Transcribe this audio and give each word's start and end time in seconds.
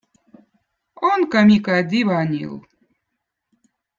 onko 1.09 1.37
Miko 1.47 1.73
d̕iivanill 1.89 2.55